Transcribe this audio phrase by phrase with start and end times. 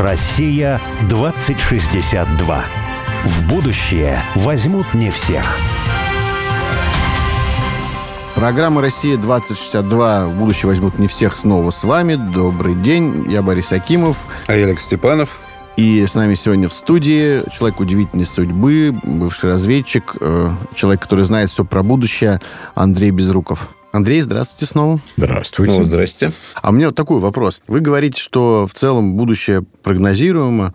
[0.00, 0.80] Россия
[1.10, 2.64] 2062.
[3.26, 5.58] В будущее возьмут не всех.
[8.34, 12.14] Программа «Россия-2062» в будущее возьмут не всех снова с вами.
[12.14, 14.24] Добрый день, я Борис Акимов.
[14.46, 15.38] А я Олег Степанов.
[15.76, 21.50] И с нами сегодня в студии человек удивительной судьбы, бывший разведчик, э, человек, который знает
[21.50, 22.40] все про будущее,
[22.74, 23.68] Андрей Безруков.
[23.92, 25.00] Андрей, здравствуйте снова.
[25.16, 25.78] Здравствуйте.
[25.78, 26.32] Ну, здрасте.
[26.54, 27.60] А у меня вот такой вопрос.
[27.66, 30.74] Вы говорите, что в целом будущее прогнозируемо,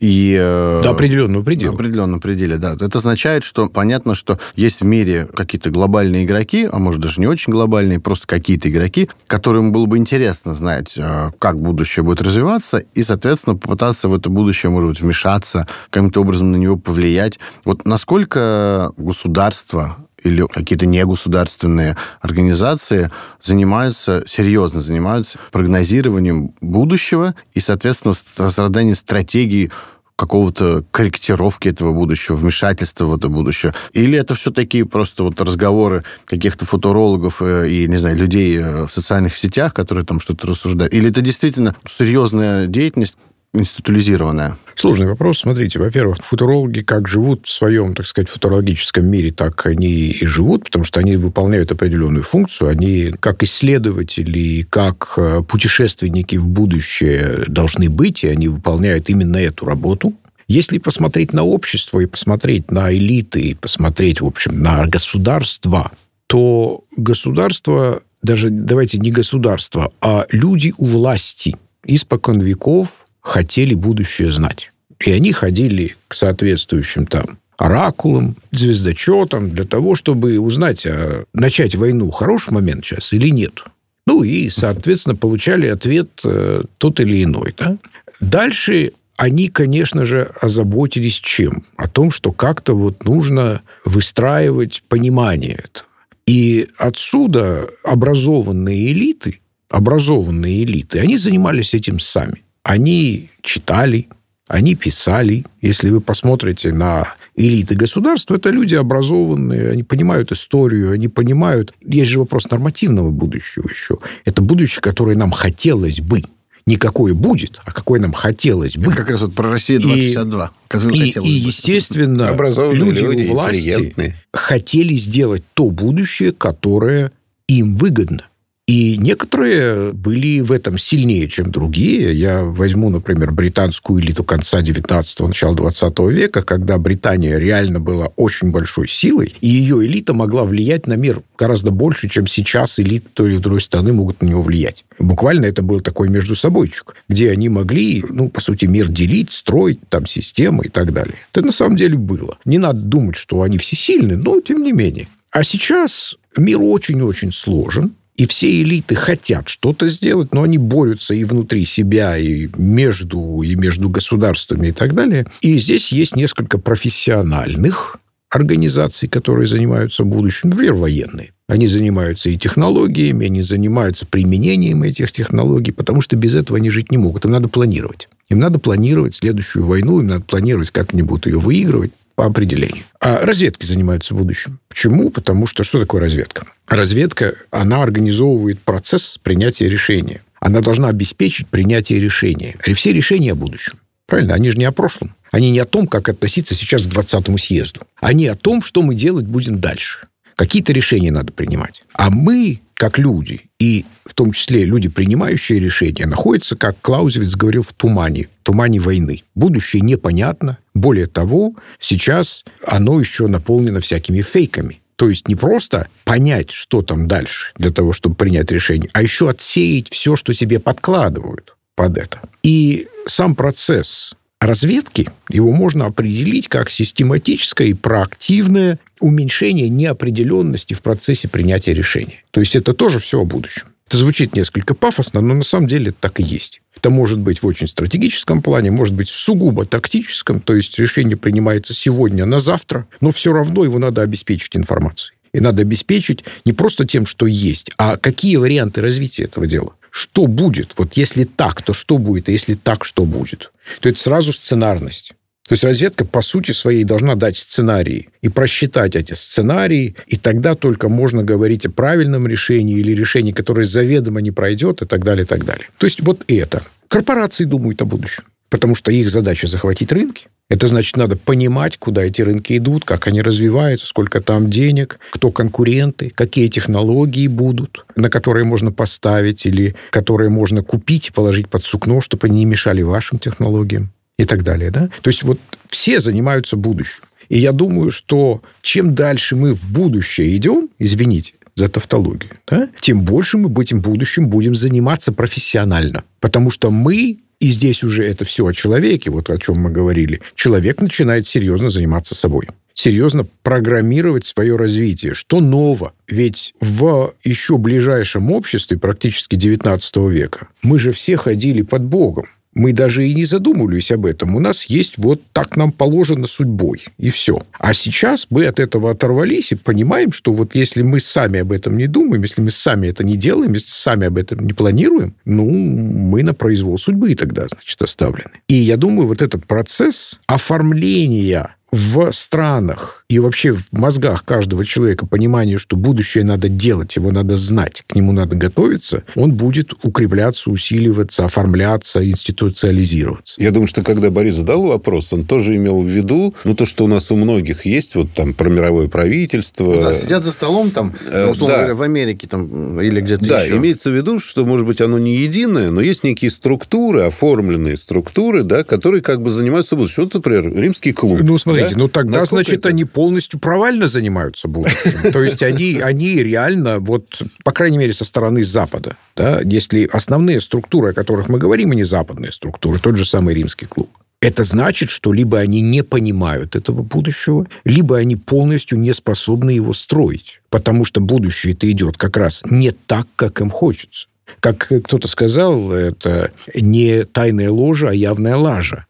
[0.00, 1.72] и, э, До определенного предела.
[1.72, 2.74] До определенного пределе, да.
[2.74, 7.26] Это означает, что понятно, что есть в мире какие-то глобальные игроки, а может даже не
[7.26, 12.78] очень глобальные, просто какие-то игроки, которым было бы интересно знать, э, как будущее будет развиваться,
[12.78, 17.38] и, соответственно, попытаться в это будущее, может быть, вмешаться, каким-то образом на него повлиять.
[17.64, 23.10] Вот насколько государство или какие-то негосударственные организации
[23.42, 29.70] занимаются, серьезно занимаются прогнозированием будущего и, соответственно, разраданием стратегии
[30.16, 33.74] какого-то корректировки этого будущего, вмешательства в это будущее?
[33.92, 38.86] Или это все такие просто вот разговоры каких-то футурологов э, и, не знаю, людей э,
[38.86, 40.92] в социальных сетях, которые там что-то рассуждают?
[40.94, 43.16] Или это действительно серьезная деятельность,
[43.54, 44.56] институализированная?
[44.74, 45.38] Сложный вопрос.
[45.38, 50.64] Смотрите, во-первых, футурологи как живут в своем, так сказать, футурологическом мире, так они и живут,
[50.64, 52.70] потому что они выполняют определенную функцию.
[52.70, 59.64] Они как исследователи, как э, путешественники в будущее должны быть, и они выполняют именно эту
[59.64, 60.12] работу.
[60.48, 65.92] Если посмотреть на общество и посмотреть на элиты, и посмотреть, в общем, на государства,
[66.26, 74.70] то государство, даже давайте не государство, а люди у власти испокон веков хотели будущее знать.
[75.04, 82.10] И они ходили к соответствующим там оракулам, звездочетам для того, чтобы узнать, а начать войну
[82.10, 83.64] хороший момент сейчас или нет.
[84.06, 87.54] Ну и, соответственно, получали ответ э, тот или иной.
[87.56, 87.78] Да?
[88.20, 91.64] Дальше они, конечно же, озаботились чем?
[91.76, 95.86] О том, что как-то вот нужно выстраивать понимание этого.
[96.26, 102.42] И отсюда образованные элиты, образованные элиты, они занимались этим сами.
[102.64, 104.08] Они читали,
[104.48, 105.44] они писали.
[105.60, 111.74] Если вы посмотрите на элиты государства, это люди образованные, они понимают историю, они понимают...
[111.84, 113.98] Есть же вопрос нормативного будущего еще.
[114.24, 116.22] Это будущее, которое нам хотелось бы.
[116.66, 118.86] Не какое будет, а какое нам хотелось бы.
[118.86, 120.50] Это как раз вот про Россию 2062.
[120.92, 122.34] И, и, и естественно,
[122.72, 127.12] люди, люди у власти хотели сделать то будущее, которое
[127.46, 128.24] им выгодно.
[128.66, 132.14] И некоторые были в этом сильнее, чем другие.
[132.14, 138.52] Я возьму, например, британскую элиту конца 19-го, начала 20 века, когда Британия реально была очень
[138.52, 143.32] большой силой, и ее элита могла влиять на мир гораздо больше, чем сейчас элиты той
[143.32, 144.86] или другой страны могут на него влиять.
[144.98, 149.80] Буквально это был такой между собойчик, где они могли, ну, по сути, мир делить, строить
[149.90, 151.16] там системы и так далее.
[151.34, 152.38] Это на самом деле было.
[152.46, 155.06] Не надо думать, что они всесильны, но тем не менее.
[155.30, 161.24] А сейчас мир очень-очень сложен, и все элиты хотят что-то сделать, но они борются и
[161.24, 165.26] внутри себя, и между, и между государствами и так далее.
[165.40, 167.98] И здесь есть несколько профессиональных
[168.30, 171.32] организаций, которые занимаются будущим, например, военные.
[171.46, 176.90] Они занимаются и технологиями, они занимаются применением этих технологий, потому что без этого они жить
[176.90, 177.24] не могут.
[177.24, 178.08] Им надо планировать.
[178.30, 182.84] Им надо планировать следующую войну, им надо планировать, как они будут ее выигрывать по определению.
[183.00, 184.60] А разведки занимаются будущим.
[184.68, 185.10] Почему?
[185.10, 186.46] Потому что что такое разведка?
[186.68, 190.22] Разведка, она организовывает процесс принятия решения.
[190.40, 192.56] Она должна обеспечить принятие решения.
[192.74, 193.78] Все решения о будущем.
[194.06, 194.34] Правильно?
[194.34, 195.14] Они же не о прошлом.
[195.30, 197.80] Они не о том, как относиться сейчас к 20-му съезду.
[198.00, 200.06] Они о том, что мы делать будем дальше.
[200.36, 201.82] Какие-то решения надо принимать.
[201.92, 207.62] А мы, как люди, и в том числе люди, принимающие решения, находятся, как Клаузевиц говорил,
[207.62, 209.22] в тумане, тумане войны.
[209.34, 210.58] Будущее непонятно.
[210.74, 214.80] Более того, сейчас оно еще наполнено всякими фейками.
[214.96, 219.28] То есть не просто понять, что там дальше для того, чтобы принять решение, а еще
[219.28, 222.20] отсеять все, что тебе подкладывают под это.
[222.42, 224.14] И сам процесс
[224.46, 232.24] разведки, его можно определить как систематическое и проактивное уменьшение неопределенности в процессе принятия решения.
[232.30, 233.66] То есть это тоже все о будущем.
[233.86, 236.62] Это звучит несколько пафосно, но на самом деле это так и есть.
[236.76, 241.74] Это может быть в очень стратегическом плане, может быть сугубо тактическом, то есть решение принимается
[241.74, 245.16] сегодня на завтра, но все равно его надо обеспечить информацией.
[245.32, 249.74] И надо обеспечить не просто тем, что есть, а какие варианты развития этого дела.
[249.94, 250.72] Что будет?
[250.76, 252.28] Вот если так, то что будет?
[252.28, 253.52] А если так, что будет?
[253.78, 255.12] То это сразу сценарность.
[255.46, 260.56] То есть разведка, по сути своей, должна дать сценарии и просчитать эти сценарии, и тогда
[260.56, 265.22] только можно говорить о правильном решении или решении, которое заведомо не пройдет, и так далее,
[265.22, 265.68] и так далее.
[265.78, 266.64] То есть вот это.
[266.88, 268.24] Корпорации думают о будущем.
[268.54, 270.28] Потому что их задача захватить рынки.
[270.48, 275.32] Это значит, надо понимать, куда эти рынки идут, как они развиваются, сколько там денег, кто
[275.32, 282.00] конкуренты, какие технологии будут, на которые можно поставить или которые можно купить положить под сукно,
[282.00, 283.90] чтобы они не мешали вашим технологиям
[284.20, 284.70] и так далее.
[284.70, 284.88] Да?
[285.02, 287.02] То есть вот все занимаются будущим.
[287.28, 293.02] И я думаю, что чем дальше мы в будущее идем, извините, за тавтологию, да, тем
[293.02, 296.04] больше мы этим будущим будем заниматься профессионально.
[296.20, 300.20] Потому что мы и здесь уже это все о человеке, вот о чем мы говорили.
[300.34, 305.14] Человек начинает серьезно заниматься собой серьезно программировать свое развитие.
[305.14, 305.94] Что ново?
[306.06, 312.26] Ведь в еще ближайшем обществе, практически 19 века, мы же все ходили под Богом.
[312.54, 314.36] Мы даже и не задумывались об этом.
[314.36, 317.40] У нас есть вот так нам положено судьбой, и все.
[317.58, 321.76] А сейчас мы от этого оторвались и понимаем, что вот если мы сами об этом
[321.76, 325.48] не думаем, если мы сами это не делаем, если сами об этом не планируем, ну,
[325.50, 328.40] мы на произвол судьбы тогда, значит, оставлены.
[328.48, 335.06] И я думаю, вот этот процесс оформления в странах и вообще в мозгах каждого человека
[335.06, 340.50] понимание, что будущее надо делать, его надо знать, к нему надо готовиться, он будет укрепляться,
[340.50, 343.34] усиливаться, оформляться, институциализироваться.
[343.42, 346.84] Я думаю, что когда Борис задал вопрос, он тоже имел в виду, ну, то, что
[346.84, 349.74] у нас у многих есть, вот там про мировое правительство.
[349.74, 351.62] Ну, да, сидят за столом там, э, условно да.
[351.62, 353.56] говоря, в Америке там или где-то да, еще.
[353.56, 358.44] имеется в виду, что, может быть, оно не единое, но есть некие структуры, оформленные структуры,
[358.44, 360.04] да, которые как бы занимаются будущим.
[360.04, 361.20] Вот, например, римский клуб.
[361.22, 361.82] Ну, смотри, Смотрите, да?
[361.82, 362.68] ну тогда, Насколько значит, это...
[362.70, 365.12] они полностью провально занимаются будущим.
[365.12, 370.40] То есть они, они реально, вот, по крайней мере, со стороны Запада, да, если основные
[370.40, 373.90] структуры, о которых мы говорим, они западные структуры, тот же самый римский клуб,
[374.20, 379.74] это значит, что либо они не понимают этого будущего, либо они полностью не способны его
[379.74, 380.40] строить.
[380.48, 384.08] Потому что будущее это идет как раз не так, как им хочется.
[384.40, 388.86] Как кто-то сказал, это не тайная ложа, а явная лажа.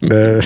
[0.00, 0.40] Э,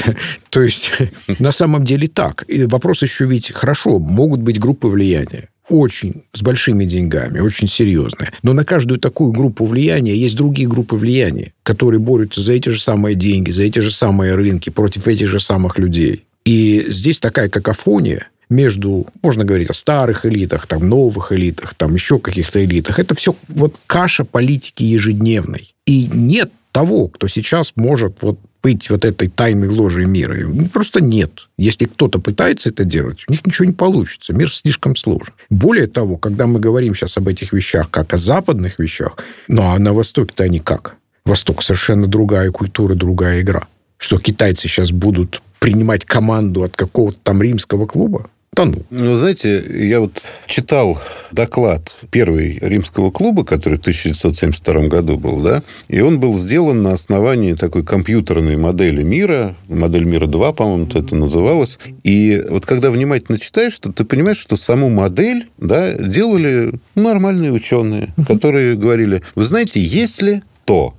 [0.51, 0.93] то есть,
[1.39, 2.45] на самом деле так.
[2.49, 8.33] И вопрос еще ведь, хорошо, могут быть группы влияния очень с большими деньгами, очень серьезные.
[8.43, 12.81] Но на каждую такую группу влияния есть другие группы влияния, которые борются за эти же
[12.81, 16.25] самые деньги, за эти же самые рынки, против этих же самых людей.
[16.45, 22.19] И здесь такая какофония, между, можно говорить о старых элитах, там, новых элитах, там, еще
[22.19, 22.99] каких-то элитах.
[22.99, 25.75] Это все вот каша политики ежедневной.
[25.87, 30.37] И нет того, кто сейчас может вот быть вот этой тайной ложей мира.
[30.73, 31.49] Просто нет.
[31.57, 34.33] Если кто-то пытается это делать, у них ничего не получится.
[34.33, 35.35] Мир слишком сложен.
[35.51, 39.79] Более того, когда мы говорим сейчас об этих вещах, как о западных вещах, ну а
[39.79, 40.97] на Востоке-то они как?
[41.25, 43.67] Восток совершенно другая культура, другая игра.
[43.99, 48.29] Что китайцы сейчас будут принимать команду от какого-то там римского клуба?
[48.57, 48.79] Тону.
[48.91, 50.99] Ну, знаете, я вот читал
[51.31, 56.95] доклад первой римского клуба, который в 1972 году был, да, и он был сделан на
[56.95, 61.79] основании такой компьютерной модели мира, модель мира 2, по-моему, это называлось.
[62.03, 68.15] И вот когда внимательно читаешь, то ты понимаешь, что саму модель, да, делали нормальные ученые,
[68.27, 70.95] которые говорили, вы знаете, если то,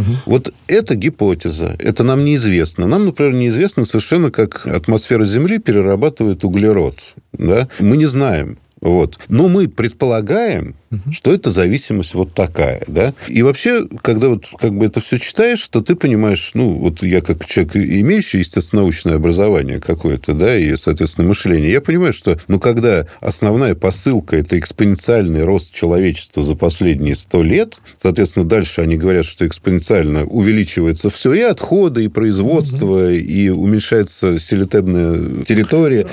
[0.00, 0.16] Угу.
[0.26, 2.86] Вот это гипотеза, это нам неизвестно.
[2.86, 6.98] Нам, например, неизвестно совершенно, как атмосфера Земли перерабатывает углерод.
[7.32, 7.68] Да?
[7.78, 9.18] Мы не знаем, вот.
[9.28, 11.12] Но мы предполагаем, угу.
[11.12, 13.12] что это зависимость вот такая, да.
[13.28, 17.20] И вообще, когда вот как бы это все читаешь, то ты понимаешь, ну, вот я
[17.20, 22.58] как человек, имеющий, естественно, научное образование какое-то, да, и, соответственно, мышление, я понимаю, что, ну,
[22.58, 29.26] когда основная посылка– это экспоненциальный рост человечества за последние сто лет, соответственно, дальше они говорят,
[29.26, 33.10] что экспоненциально увеличивается все, и отходы, и производство, угу.
[33.10, 36.06] и уменьшается селитебная территория.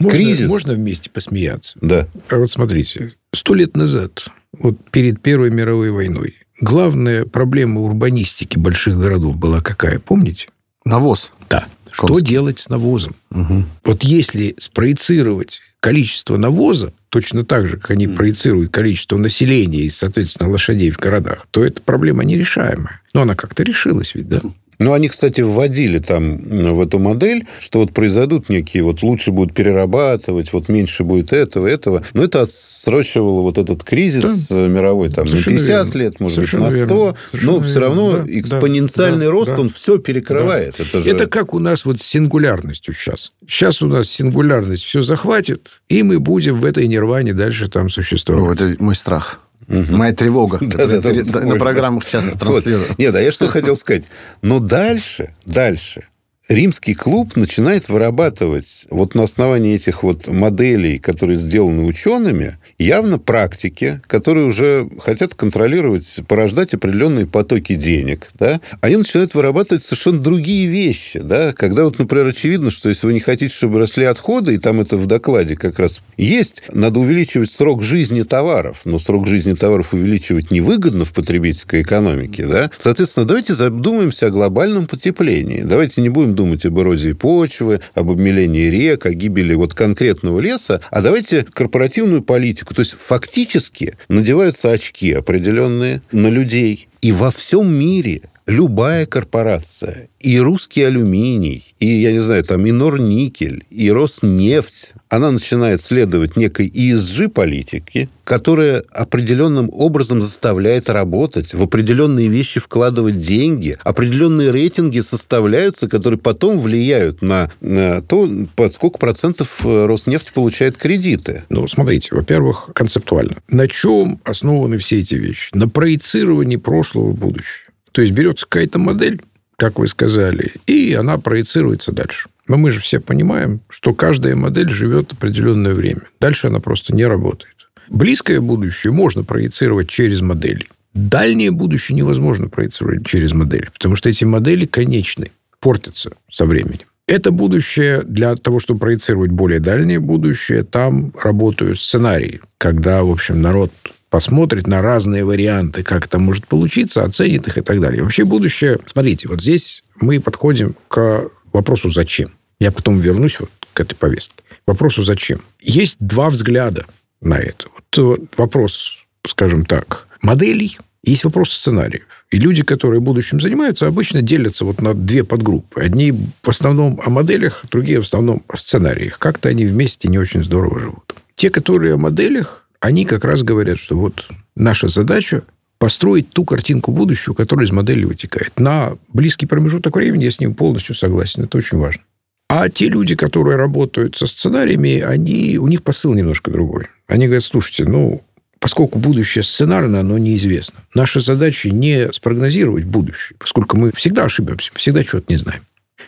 [0.00, 0.48] Можно, кризис.
[0.48, 1.78] Можно вместе посмеяться?
[1.80, 2.08] Да.
[2.28, 4.26] А вот смотрите, сто лет назад,
[4.58, 10.48] вот перед Первой мировой войной, главная проблема урбанистики больших городов была какая, помните?
[10.84, 11.32] Навоз.
[11.48, 11.66] Да.
[11.92, 13.14] Что делать с навозом?
[13.30, 13.64] Угу.
[13.84, 18.14] Вот если спроецировать количество навоза, точно так же, как они mm.
[18.14, 23.00] проецируют количество населения и, соответственно, лошадей в городах, то эта проблема нерешаемая.
[23.14, 24.40] Но она как-то решилась ведь, да?
[24.80, 29.54] Ну, они, кстати, вводили там в эту модель, что вот произойдут некие, вот лучше будут
[29.54, 32.02] перерабатывать, вот меньше будет этого, этого.
[32.14, 34.66] Но это отсрочивало вот этот кризис да.
[34.66, 35.98] мировой там Совершенно на 50 верно.
[35.98, 37.16] лет, может Совершенно быть, на 100.
[37.30, 40.76] Совершенно но все равно да, экспоненциальный да, рост, да, он все перекрывает.
[40.78, 40.84] Да.
[40.84, 41.10] Это, же...
[41.10, 43.32] это как у нас вот с сингулярностью сейчас.
[43.46, 48.60] Сейчас у нас сингулярность все захватит, и мы будем в этой нирване дальше там существовать.
[48.60, 49.40] Ну, это мой страх.
[49.68, 49.96] Угу.
[49.96, 50.58] Моя тревога.
[50.60, 52.86] На программах часто транслирую.
[52.98, 54.04] Нет, а я что хотел сказать.
[54.42, 56.06] Но дальше, дальше
[56.50, 64.02] римский клуб начинает вырабатывать вот на основании этих вот моделей, которые сделаны учеными, явно практики,
[64.08, 71.20] которые уже хотят контролировать, порождать определенные потоки денег, да, они начинают вырабатывать совершенно другие вещи,
[71.20, 74.80] да, когда вот, например, очевидно, что если вы не хотите, чтобы росли отходы, и там
[74.80, 79.94] это в докладе как раз есть, надо увеличивать срок жизни товаров, но срок жизни товаров
[79.94, 86.39] увеличивать невыгодно в потребительской экономике, да, соответственно, давайте задумаемся о глобальном потеплении, давайте не будем
[86.40, 92.22] думать об эрозии почвы, об обмелении рек, о гибели вот конкретного леса, а давайте корпоративную
[92.22, 92.74] политику.
[92.74, 96.88] То есть фактически надеваются очки определенные на людей.
[97.02, 102.72] И во всем мире любая корпорация, и русский алюминий, и, я не знаю, там, и
[102.72, 112.28] Норникель, и Роснефть, она начинает следовать некой ESG-политике, которая определенным образом заставляет работать, в определенные
[112.28, 119.64] вещи вкладывать деньги, определенные рейтинги составляются, которые потом влияют на, на то, под сколько процентов
[119.64, 121.44] э, Роснефть получает кредиты.
[121.48, 123.36] Ну, смотрите, во-первых, концептуально.
[123.48, 125.50] На чем основаны все эти вещи?
[125.54, 127.69] На проецировании прошлого в будущее.
[127.92, 129.20] То есть берется какая-то модель,
[129.56, 132.28] как вы сказали, и она проецируется дальше.
[132.48, 136.02] Но мы же все понимаем, что каждая модель живет определенное время.
[136.20, 137.54] Дальше она просто не работает.
[137.88, 140.66] Близкое будущее можно проецировать через модели.
[140.94, 145.30] Дальнее будущее невозможно проецировать через модели, потому что эти модели конечны,
[145.60, 146.86] портятся со временем.
[147.06, 153.42] Это будущее для того, чтобы проецировать более дальнее будущее, там работают сценарии, когда, в общем,
[153.42, 153.72] народ
[154.10, 158.02] посмотрит на разные варианты, как это может получиться, оценит их и так далее.
[158.02, 158.78] Вообще будущее...
[158.84, 162.32] Смотрите, вот здесь мы подходим к вопросу «зачем?».
[162.58, 164.42] Я потом вернусь вот к этой повестке.
[164.66, 165.40] Вопросу «зачем?».
[165.60, 166.86] Есть два взгляда
[167.20, 167.68] на это.
[167.74, 172.02] Вот вопрос, скажем так, моделей, есть вопрос сценариев.
[172.30, 175.80] И люди, которые будущим занимаются, обычно делятся вот на две подгруппы.
[175.80, 179.18] Одни в основном о моделях, другие в основном о сценариях.
[179.18, 181.14] Как-то они вместе не очень здорово живут.
[181.36, 185.42] Те, которые о моделях, они как раз говорят, что вот наша задача
[185.78, 188.58] построить ту картинку будущего, которая из модели вытекает.
[188.58, 191.44] На близкий промежуток времени я с ним полностью согласен.
[191.44, 192.02] Это очень важно.
[192.50, 196.86] А те люди, которые работают со сценариями, они, у них посыл немножко другой.
[197.06, 198.22] Они говорят, слушайте, ну,
[198.58, 200.80] поскольку будущее сценарно, оно неизвестно.
[200.94, 205.62] Наша задача не спрогнозировать будущее, поскольку мы всегда ошибемся, всегда чего-то не знаем.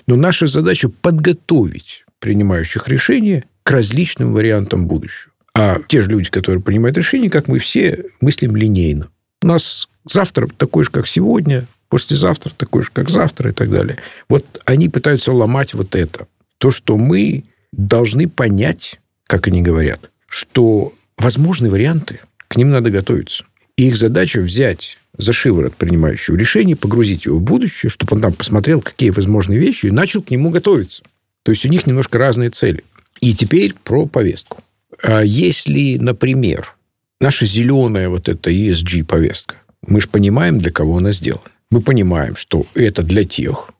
[0.07, 5.32] Но наша задача подготовить принимающих решения к различным вариантам будущего.
[5.55, 9.09] А те же люди, которые принимают решения, как мы все, мыслим линейно.
[9.43, 13.99] У нас завтра такой же, как сегодня, послезавтра такой же, как завтра и так далее.
[14.29, 16.27] Вот они пытаются ломать вот это.
[16.59, 23.45] То, что мы должны понять, как они говорят, что возможны варианты, к ним надо готовиться.
[23.77, 28.33] И их задача взять за шиворот принимающего решение, погрузить его в будущее, чтобы он там
[28.33, 31.03] посмотрел, какие возможные вещи, и начал к нему готовиться.
[31.43, 32.85] То есть у них немножко разные цели.
[33.21, 34.63] И теперь про повестку.
[35.03, 36.77] А если, например,
[37.21, 39.57] наша зеленая вот эта ESG-повестка,
[39.87, 41.43] мы же понимаем, для кого она сделана.
[41.71, 43.71] Мы понимаем, что это для тех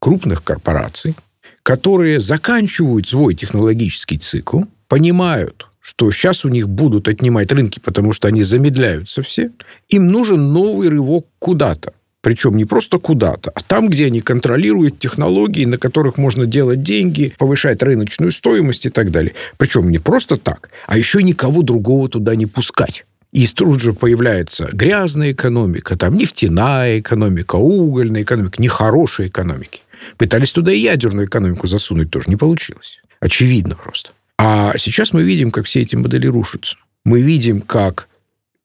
[0.00, 1.14] крупных корпораций,
[1.62, 8.26] которые заканчивают свой технологический цикл, понимают, что сейчас у них будут отнимать рынки, потому что
[8.26, 9.52] они замедляются все,
[9.88, 11.92] им нужен новый рывок куда-то.
[12.26, 17.32] Причем не просто куда-то, а там, где они контролируют технологии, на которых можно делать деньги,
[17.38, 19.34] повышать рыночную стоимость и так далее.
[19.58, 23.06] Причем не просто так, а еще никого другого туда не пускать.
[23.30, 29.82] И тут же появляется грязная экономика, там нефтяная экономика, угольная экономика, нехорошие экономики.
[30.16, 32.98] Пытались туда и ядерную экономику засунуть, тоже не получилось.
[33.20, 34.10] Очевидно просто.
[34.36, 36.76] А сейчас мы видим, как все эти модели рушатся.
[37.04, 38.08] Мы видим, как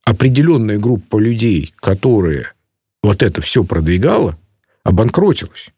[0.03, 2.53] определенная группа людей, которые
[3.03, 4.37] вот это все продвигало,
[4.83, 5.69] обанкротилось.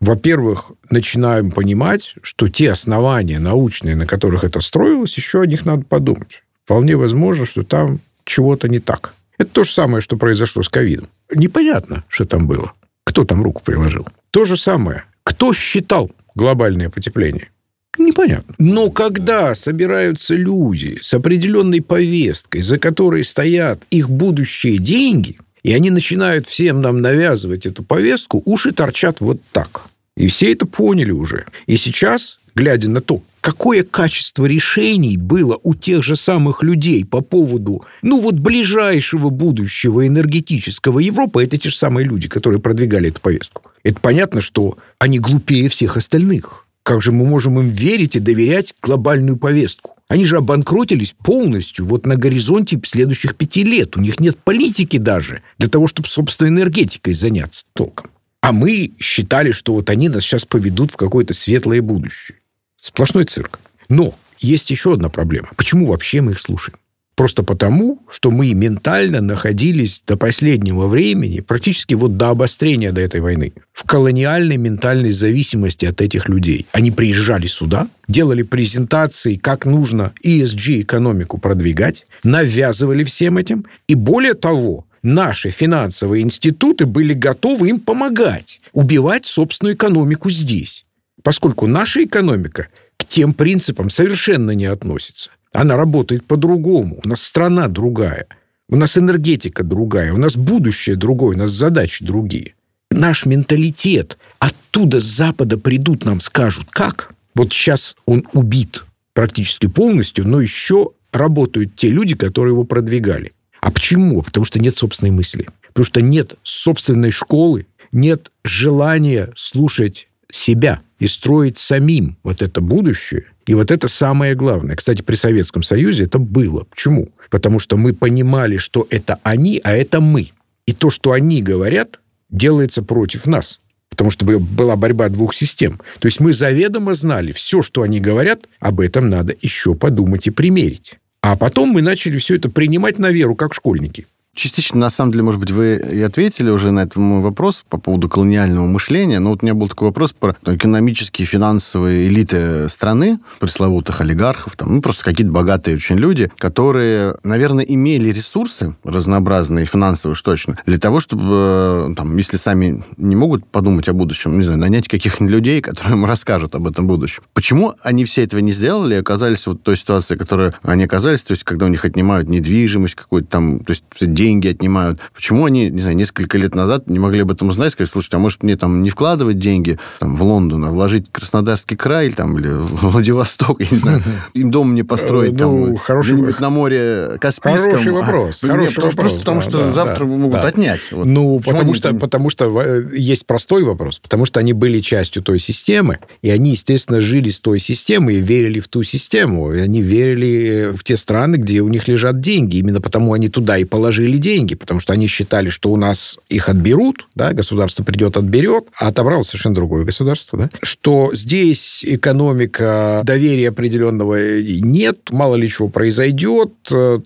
[0.00, 5.84] Во-первых, начинаем понимать, что те основания научные, на которых это строилось, еще о них надо
[5.84, 6.42] подумать.
[6.64, 9.14] Вполне возможно, что там чего-то не так.
[9.38, 11.08] Это то же самое, что произошло с ковидом.
[11.32, 12.72] Непонятно, что там было.
[13.04, 14.08] Кто там руку приложил.
[14.30, 15.04] То же самое.
[15.22, 17.50] Кто считал глобальное потепление?
[17.98, 18.54] Непонятно.
[18.58, 25.90] Но когда собираются люди с определенной повесткой, за которой стоят их будущие деньги– и они
[25.90, 29.82] начинают всем нам навязывать эту повестку, уши торчат вот так.
[30.16, 31.46] И все это поняли уже.
[31.66, 37.20] И сейчас, глядя на то, какое качество решений было у тех же самых людей по
[37.20, 43.20] поводу, ну вот, ближайшего будущего энергетического Европы, это те же самые люди, которые продвигали эту
[43.20, 43.62] повестку.
[43.84, 46.66] Это понятно, что они глупее всех остальных.
[46.82, 49.91] Как же мы можем им верить и доверять глобальную повестку?
[50.12, 53.96] Они же обанкротились полностью вот на горизонте следующих пяти лет.
[53.96, 58.10] У них нет политики даже для того, чтобы, собственно, энергетикой заняться толком.
[58.42, 62.36] А мы считали, что вот они нас сейчас поведут в какое-то светлое будущее.
[62.78, 63.58] Сплошной цирк.
[63.88, 65.48] Но есть еще одна проблема.
[65.56, 66.76] Почему вообще мы их слушаем?
[67.14, 73.20] Просто потому, что мы ментально находились до последнего времени, практически вот до обострения до этой
[73.20, 76.66] войны, в колониальной ментальной зависимости от этих людей.
[76.72, 83.66] Они приезжали сюда, делали презентации, как нужно ESG-экономику продвигать, навязывали всем этим.
[83.88, 90.86] И более того, наши финансовые институты были готовы им помогать, убивать собственную экономику здесь.
[91.22, 92.68] Поскольку наша экономика
[93.02, 95.30] к тем принципам совершенно не относится.
[95.52, 97.00] Она работает по-другому.
[97.04, 98.26] У нас страна другая.
[98.68, 100.12] У нас энергетика другая.
[100.12, 101.36] У нас будущее другое.
[101.36, 102.54] У нас задачи другие.
[102.90, 104.18] Наш менталитет.
[104.38, 107.12] Оттуда с Запада придут, нам скажут, как.
[107.34, 113.32] Вот сейчас он убит практически полностью, но еще работают те люди, которые его продвигали.
[113.60, 114.22] А почему?
[114.22, 115.48] Потому что нет собственной мысли.
[115.68, 123.26] Потому что нет собственной школы, нет желания слушать себя и строить самим вот это будущее.
[123.46, 124.76] И вот это самое главное.
[124.76, 126.64] Кстати, при Советском Союзе это было.
[126.64, 127.10] Почему?
[127.30, 130.30] Потому что мы понимали, что это они, а это мы.
[130.66, 133.60] И то, что они говорят, делается против нас.
[133.88, 135.78] Потому что была борьба двух систем.
[135.98, 140.30] То есть мы заведомо знали, все, что они говорят, об этом надо еще подумать и
[140.30, 140.94] примерить.
[141.20, 144.06] А потом мы начали все это принимать на веру, как школьники.
[144.34, 147.76] Частично, на самом деле, может быть, вы и ответили уже на этот мой вопрос по
[147.76, 149.18] поводу колониального мышления.
[149.18, 154.76] Но вот у меня был такой вопрос про экономические, финансовые элиты страны, пресловутых олигархов, там,
[154.76, 160.78] ну, просто какие-то богатые очень люди, которые, наверное, имели ресурсы разнообразные, финансовые уж точно, для
[160.78, 165.30] того, чтобы, э, там, если сами не могут подумать о будущем, не знаю, нанять каких-нибудь
[165.30, 167.22] людей, которые им расскажут об этом будущем.
[167.34, 170.84] Почему они все этого не сделали и оказались вот в той ситуации, в которой они
[170.84, 173.84] оказались, то есть когда у них отнимают недвижимость какую-то там, то есть
[174.22, 175.00] деньги отнимают.
[175.12, 178.20] Почему они, не знаю, несколько лет назад не могли об этом узнать, сказать, слушайте, а
[178.20, 182.38] может мне там не вкладывать деньги там, в Лондон, а вложить в Краснодарский край там,
[182.38, 184.02] или в Владивосток, я не знаю,
[184.34, 187.72] им дом не построить ну, там, хороший, где-нибудь на море Каспийском.
[187.72, 188.44] Хороший а, вопрос.
[188.44, 190.48] А, хороший нет, вопрос просто потому, что да, завтра да, могут да.
[190.48, 190.80] отнять.
[190.92, 191.06] Вот.
[191.06, 193.98] Ну, потому что, потому что есть простой вопрос.
[193.98, 198.20] Потому что они были частью той системы, и они, естественно, жили с той системой и
[198.20, 199.52] верили в ту систему.
[199.52, 202.58] И они верили в те страны, где у них лежат деньги.
[202.58, 206.18] Именно потому они туда и положили были деньги, потому что они считали, что у нас
[206.28, 213.00] их отберут, да, государство придет, отберет, а отобрало совершенно другое государство, да, что здесь экономика
[213.04, 216.52] доверия определенного нет, мало ли чего произойдет,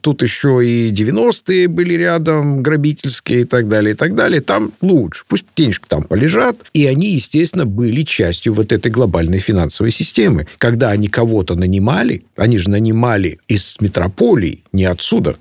[0.00, 5.24] тут еще и 90-е были рядом, грабительские и так далее, и так далее, там лучше,
[5.28, 10.48] пусть денежки там полежат, и они, естественно, были частью вот этой глобальной финансовой системы.
[10.58, 15.36] Когда они кого-то нанимали, они же нанимали из метрополий, не отсюда,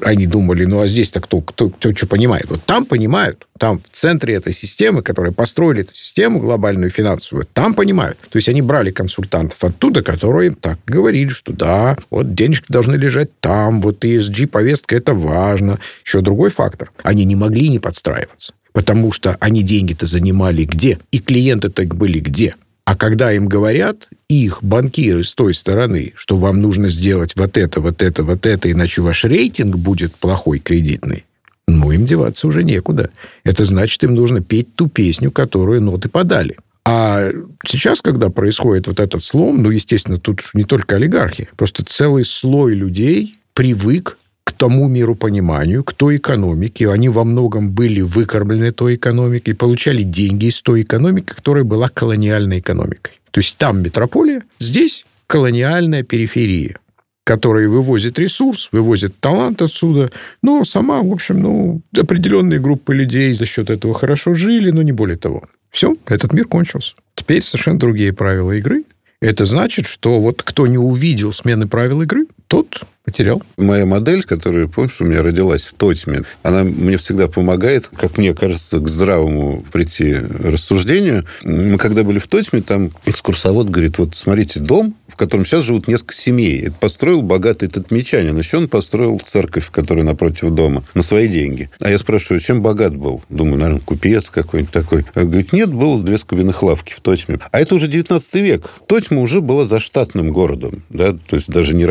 [0.00, 2.46] они думали, ну а здесь-то кто, кто, кто что понимает?
[2.48, 7.74] Вот там понимают, там в центре этой системы, которые построили эту систему глобальную финансовую, там
[7.74, 8.18] понимают.
[8.30, 13.30] То есть они брали консультантов оттуда, которые так говорили, что да, вот денежки должны лежать
[13.40, 15.78] там, вот ESG-повестка это важно.
[16.04, 16.92] Еще другой фактор.
[17.02, 18.54] Они не могли не подстраиваться.
[18.72, 20.98] Потому что они деньги-то занимали где?
[21.10, 22.54] И клиенты-то были где?
[22.88, 27.82] А когда им говорят, их банкиры с той стороны, что вам нужно сделать вот это,
[27.82, 31.26] вот это, вот это, иначе ваш рейтинг будет плохой кредитный,
[31.66, 33.10] ну, им деваться уже некуда.
[33.44, 36.56] Это значит, им нужно петь ту песню, которую ноты подали.
[36.86, 37.28] А
[37.66, 42.72] сейчас, когда происходит вот этот слом, ну, естественно, тут не только олигархи, просто целый слой
[42.72, 44.16] людей привык
[44.48, 46.90] к тому миру пониманию, к той экономике.
[46.90, 52.60] Они во многом были выкормлены той экономикой, получали деньги из той экономики, которая была колониальной
[52.60, 53.20] экономикой.
[53.30, 56.78] То есть там метрополия, здесь колониальная периферия
[57.24, 63.44] которая вывозит ресурс, вывозит талант отсюда, но сама, в общем, ну, определенные группы людей за
[63.44, 65.42] счет этого хорошо жили, но не более того.
[65.68, 66.94] Все, этот мир кончился.
[67.14, 68.84] Теперь совершенно другие правила игры.
[69.20, 73.42] Это значит, что вот кто не увидел смены правил игры, тот потерял.
[73.56, 78.34] Моя модель, которая, помнишь, у меня родилась в Тотьме, она мне всегда помогает, как мне
[78.34, 81.24] кажется, к здравому прийти рассуждению.
[81.42, 85.88] Мы когда были в Тотьме, там экскурсовод говорит, вот смотрите, дом, в котором сейчас живут
[85.88, 86.70] несколько семей.
[86.80, 88.36] Построил богатый татмичанин.
[88.36, 91.70] Еще он построил церковь, которая напротив дома, на свои деньги.
[91.80, 93.22] А я спрашиваю, чем богат был?
[93.30, 95.06] Думаю, наверное, купец какой-нибудь такой.
[95.14, 97.38] А говорит, нет, было две скобяных лавки в Тотьме.
[97.50, 98.70] А это уже 19 век.
[98.86, 101.86] Тотьма уже была заштатным городом, да, то есть даже не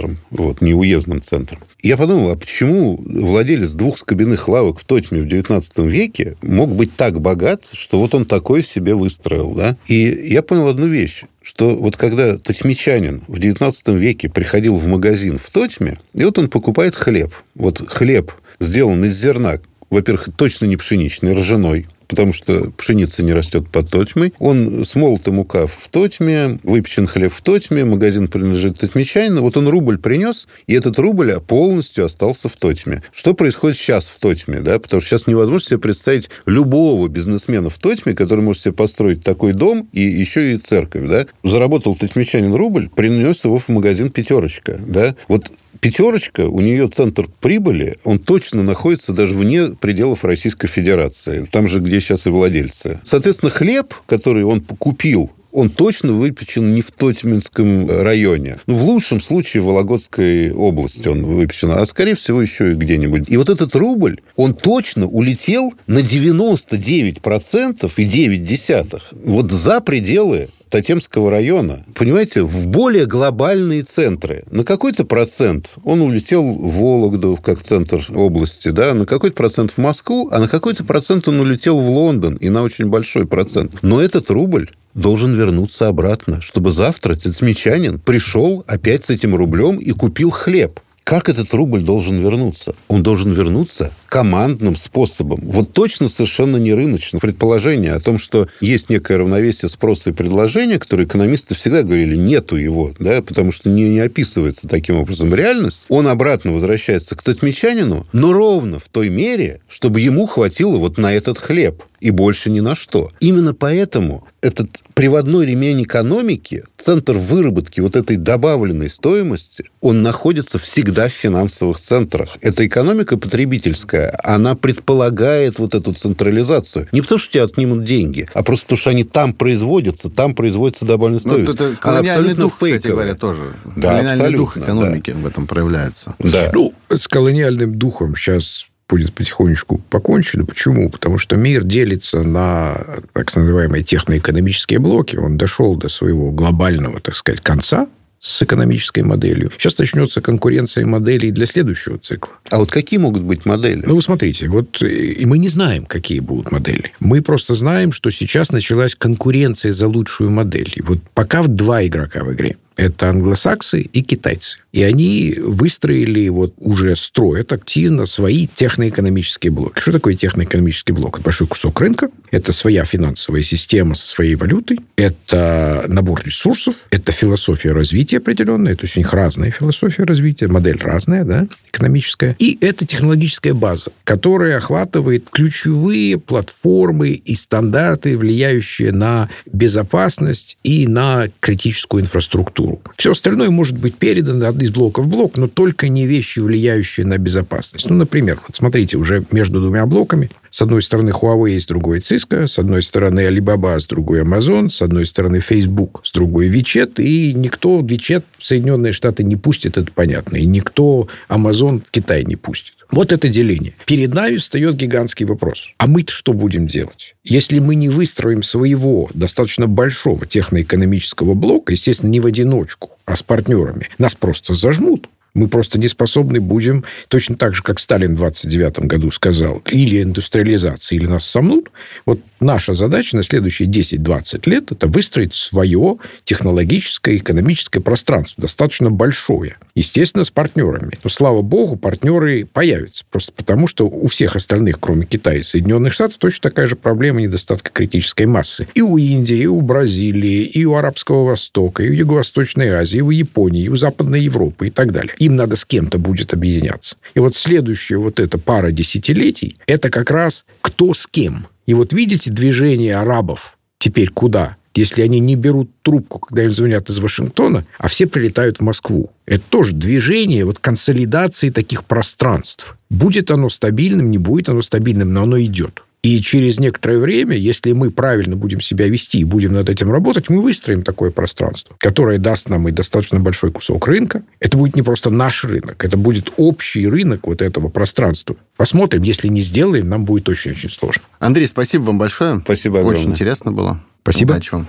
[0.00, 0.18] райцентром.
[0.30, 1.60] Вот не уездным центром.
[1.82, 6.94] Я подумал, а почему владелец двух скобяных лавок в Тотьме в 19 веке мог быть
[6.96, 9.76] так богат, что вот он такой себе выстроил, да?
[9.86, 15.38] И я понял одну вещь, что вот когда тотьмичанин в 19 веке приходил в магазин
[15.38, 17.32] в Тотьме, и вот он покупает хлеб.
[17.54, 19.58] Вот хлеб сделан из зерна,
[19.88, 24.34] во-первых, точно не пшеничный, ржаной, потому что пшеница не растет под Тотьмой.
[24.40, 29.40] Он смолота мука в Тотьме, выпечен хлеб в Тотьме, магазин принадлежит Тотьмичанину.
[29.42, 33.02] Вот он рубль принес, и этот рубль полностью остался в Тотьме.
[33.12, 34.60] Что происходит сейчас в Тотьме?
[34.60, 34.80] Да?
[34.80, 39.52] Потому что сейчас невозможно себе представить любого бизнесмена в Тотьме, который может себе построить такой
[39.52, 41.08] дом и еще и церковь.
[41.08, 41.26] Да?
[41.44, 44.80] Заработал тотьмичанин рубль, принес его в магазин «Пятерочка».
[44.84, 45.14] Да?
[45.28, 51.68] Вот пятерочка, у нее центр прибыли, он точно находится даже вне пределов Российской Федерации, там
[51.68, 53.00] же, где сейчас и владельцы.
[53.04, 58.58] Соответственно, хлеб, который он купил он точно выпечен не в Тотьминском районе.
[58.66, 63.24] Ну, в лучшем случае в Вологодской области он выпечен, а скорее всего еще и где-нибудь.
[63.28, 69.12] И вот этот рубль, он точно улетел на 99% и 9 десятых.
[69.12, 74.44] Вот за пределы Татемского района, понимаете, в более глобальные центры.
[74.50, 79.78] На какой-то процент он улетел в Вологду, как центр области, да, на какой-то процент в
[79.78, 83.74] Москву, а на какой-то процент он улетел в Лондон, и на очень большой процент.
[83.82, 89.92] Но этот рубль должен вернуться обратно, чтобы завтра тельцмичанин пришел опять с этим рублем и
[89.92, 90.80] купил хлеб.
[91.10, 92.76] Как этот рубль должен вернуться?
[92.86, 95.40] Он должен вернуться командным способом.
[95.42, 97.18] Вот точно совершенно не рыночным.
[97.18, 102.54] Предположение о том, что есть некое равновесие спроса и предложения, которое экономисты всегда говорили, нету
[102.54, 108.06] его, да, потому что не, не описывается таким образом реальность, он обратно возвращается к татмичанину,
[108.12, 112.60] но ровно в той мере, чтобы ему хватило вот на этот хлеб и больше ни
[112.60, 113.10] на что.
[113.20, 121.08] Именно поэтому этот приводной ремень экономики, центр выработки вот этой добавленной стоимости, он находится всегда
[121.08, 122.38] в финансовых центрах.
[122.40, 126.88] Это экономика потребительская, она предполагает вот эту централизацию.
[126.92, 130.86] Не потому, что тебя отнимут деньги, а просто потому, что они там производятся, там производится
[130.86, 131.60] добавленная ну, стоимость.
[131.60, 132.78] Ну, это колониальный дух, фейковая.
[132.78, 133.52] кстати говоря, тоже.
[133.76, 135.18] Да, колониальный дух экономики да.
[135.18, 136.14] в этом проявляется.
[136.18, 136.50] Да.
[136.52, 140.44] Ну, с колониальным духом сейчас будет потихонечку покончено.
[140.44, 140.90] Почему?
[140.90, 145.16] Потому что мир делится на так называемые техноэкономические блоки.
[145.16, 147.86] Он дошел до своего глобального, так сказать, конца
[148.18, 149.50] с экономической моделью.
[149.56, 152.34] Сейчас начнется конкуренция моделей для следующего цикла.
[152.50, 153.82] А вот какие могут быть модели?
[153.86, 156.92] Ну, вы смотрите, вот и мы не знаем, какие будут модели.
[157.00, 160.70] Мы просто знаем, что сейчас началась конкуренция за лучшую модель.
[160.76, 162.56] И вот пока в два игрока в игре.
[162.80, 164.56] Это англосаксы и китайцы.
[164.72, 169.78] И они выстроили, вот уже строят активно свои техноэкономические блоки.
[169.78, 171.16] Что такое техноэкономический блок?
[171.16, 177.12] Это большой кусок рынка, это своя финансовая система со своей валютой, это набор ресурсов, это
[177.12, 182.34] философия развития определенная, то есть у них разная философия развития, модель разная, да, экономическая.
[182.38, 191.28] И это технологическая база, которая охватывает ключевые платформы и стандарты, влияющие на безопасность и на
[191.40, 192.94] критическую инфраструктуру инфраструктуру.
[192.96, 197.18] Все остальное может быть передано из блока в блок, но только не вещи, влияющие на
[197.18, 197.88] безопасность.
[197.88, 202.46] Ну, например, вот смотрите, уже между двумя блоками с одной стороны Huawei, с другой Cisco,
[202.46, 207.32] с одной стороны Alibaba, с другой Amazon, с одной стороны Facebook, с другой WeChat, и
[207.34, 212.36] никто WeChat в Соединенные Штаты не пустит, это понятно, и никто Amazon в Китай не
[212.36, 212.74] пустит.
[212.90, 213.74] Вот это деление.
[213.86, 215.68] Перед нами встает гигантский вопрос.
[215.78, 217.14] А мы-то что будем делать?
[217.22, 223.22] Если мы не выстроим своего достаточно большого техноэкономического блока, естественно, не в одиночку, а с
[223.22, 225.08] партнерами, нас просто зажмут.
[225.34, 230.02] Мы просто не способны будем, точно так же, как Сталин в 29 году сказал, или
[230.02, 231.70] индустриализация, или нас сомнут.
[232.06, 239.56] Вот наша задача на следующие 10-20 лет– это выстроить свое технологическое, экономическое пространство, достаточно большое.
[239.74, 240.98] Естественно, с партнерами.
[241.02, 243.04] Но, слава богу, партнеры появятся.
[243.10, 247.20] Просто потому, что у всех остальных, кроме Китая и Соединенных Штатов, точно такая же проблема
[247.20, 248.66] недостатка критической массы.
[248.74, 253.02] И у Индии, и у Бразилии, и у Арабского Востока, и у Юго-Восточной Азии, и
[253.02, 255.14] у Японии, и у Западной Европы и так далее.
[255.18, 256.96] Им надо с кем-то будет объединяться.
[257.14, 261.46] И вот следующая вот эта пара десятилетий– это как раз кто с кем.
[261.66, 264.56] И вот видите движение арабов теперь куда?
[264.74, 269.10] Если они не берут трубку, когда им звонят из Вашингтона, а все прилетают в Москву.
[269.26, 272.76] Это тоже движение вот консолидации таких пространств.
[272.88, 275.82] Будет оно стабильным, не будет оно стабильным, но оно идет.
[276.02, 280.30] И через некоторое время, если мы правильно будем себя вести и будем над этим работать,
[280.30, 284.22] мы выстроим такое пространство, которое даст нам и достаточно большой кусок рынка.
[284.38, 288.36] Это будет не просто наш рынок, это будет общий рынок вот этого пространства.
[288.56, 291.02] Посмотрим, если не сделаем, нам будет очень-очень сложно.
[291.18, 292.40] Андрей, спасибо вам большое.
[292.40, 293.00] Спасибо огромное.
[293.00, 293.80] Очень интересно было.
[294.02, 294.32] Спасибо.
[294.32, 294.66] Удачи вам.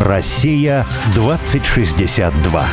[0.00, 2.68] Россия 2062.